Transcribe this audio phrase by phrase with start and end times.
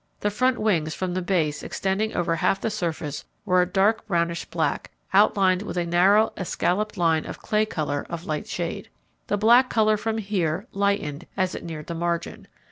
[0.21, 4.45] The front wings from the base extending over half the surface were a dark brownish
[4.45, 8.89] black, outlined with a narrow escalloped line of clay colour of light shade.
[9.27, 12.47] The black colour from here lightened as it neared the margin.